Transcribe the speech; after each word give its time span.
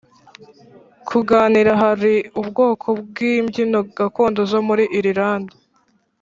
kuganira 1.09 1.71
Hari 1.81 2.15
ubwoko 2.41 2.87
bw 3.07 3.15
imbyino 3.33 3.79
gakondo 3.97 4.41
zo 4.51 4.59
muri 4.67 4.83
Irilande 4.97 5.53